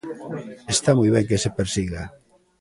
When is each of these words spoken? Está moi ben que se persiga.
Está 0.75 0.91
moi 0.95 1.09
ben 1.15 1.25
que 1.29 1.41
se 1.43 1.49
persiga. 1.59 2.03